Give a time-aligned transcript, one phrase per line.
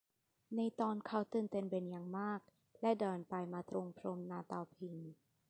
[0.55, 2.39] ในตอนนี้เขาตื่นเต้นเป็นอย่างมาก
[2.81, 4.97] และเดินไปมาตรงพรมหน้าเตาผิง